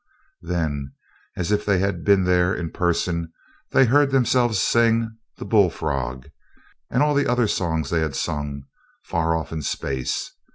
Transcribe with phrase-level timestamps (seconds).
[0.41, 0.93] Then,
[1.37, 3.31] as if they had been there in person,
[3.69, 6.27] they heard themselves sing "The Bull Frog"
[6.89, 8.63] and all the other songs they had sung,
[9.03, 10.33] far off in space.